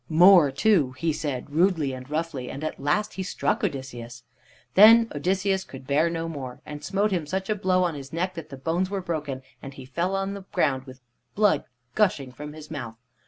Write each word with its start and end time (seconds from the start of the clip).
More, 0.09 0.49
too, 0.49 0.93
he 0.93 1.13
said, 1.13 1.51
rudely 1.51 1.93
and 1.93 2.09
roughly, 2.09 2.49
and 2.49 2.63
at 2.63 2.79
last 2.79 3.13
he 3.13 3.21
struck 3.21 3.63
Odysseus. 3.63 4.23
Then 4.73 5.07
Odysseus 5.13 5.63
could 5.63 5.85
bear 5.85 6.09
no 6.09 6.27
more, 6.27 6.59
and 6.65 6.83
smote 6.83 7.11
him 7.11 7.27
such 7.27 7.51
a 7.51 7.55
blow 7.55 7.83
on 7.83 7.93
his 7.93 8.11
neck 8.11 8.33
that 8.33 8.49
the 8.49 8.57
bones 8.57 8.89
were 8.89 8.99
broken, 9.01 9.43
and 9.61 9.75
he 9.75 9.85
fell 9.85 10.15
on 10.15 10.33
the 10.33 10.41
ground 10.53 10.85
with 10.85 11.01
blood 11.35 11.65
gushing 11.93 12.31
from 12.31 12.53
his 12.53 12.71
mouth. 12.71 12.97